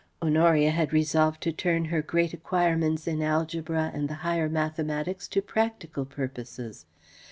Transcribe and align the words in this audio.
]Honoria 0.23 0.71
had 0.71 0.93
resolved 0.93 1.41
to 1.43 1.51
turn 1.51 1.85
her 1.85 2.01
great 2.01 2.33
acquirements 2.33 3.05
in 3.07 3.21
Algebra 3.21 3.91
and 3.93 4.09
the 4.09 4.15
Higher 4.25 4.49
Mathematics 4.49 5.27
to 5.27 5.43
practical 5.43 6.05
purposes. 6.05 6.87